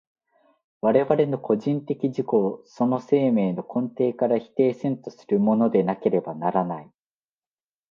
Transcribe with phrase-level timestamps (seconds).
[0.81, 6.91] 我々の個人的自己をその生命の根底から否定せんとするものでなければならない。